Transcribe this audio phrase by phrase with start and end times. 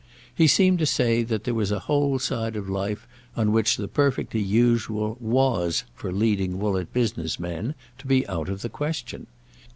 [0.33, 3.07] He seemed to say that there was a whole side of life
[3.37, 8.63] on which the perfectly usual was for leading Woollett business men to be out of
[8.63, 9.27] the question.